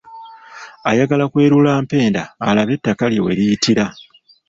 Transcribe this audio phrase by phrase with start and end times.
[0.89, 3.85] Ayagala kwerula mpenda alabe ettaka lye we liyitira.